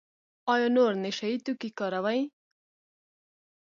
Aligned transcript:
ایا 0.53 0.67
نور 0.75 0.91
نشه 1.03 1.27
یي 1.31 1.37
توکي 1.45 1.69
کاروئ؟ 1.79 2.21